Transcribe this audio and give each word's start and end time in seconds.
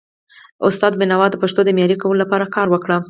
استاد 0.67 0.91
بینوا 0.99 1.27
د 1.29 1.35
پښتو 1.43 1.61
د 1.65 1.69
معیاري 1.77 1.97
کولو 2.01 2.21
لپاره 2.23 2.51
کار 2.55 2.67
وکړ. 2.69 2.89